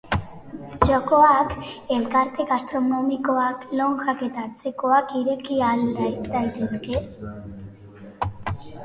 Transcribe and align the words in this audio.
Txokoak, 0.83 1.51
elkarte 1.95 2.45
gastronomikoak, 2.51 3.67
lonjak 3.81 4.23
eta 4.29 4.45
antzekoak 4.47 5.13
ireki 5.21 5.61
al 5.67 5.85
daitezke? 6.01 7.03